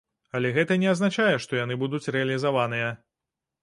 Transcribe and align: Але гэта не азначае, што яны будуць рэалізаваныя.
Але 0.39 0.51
гэта 0.55 0.77
не 0.85 0.89
азначае, 0.93 1.29
што 1.45 1.61
яны 1.63 1.81
будуць 1.85 2.05
рэалізаваныя. 2.19 2.95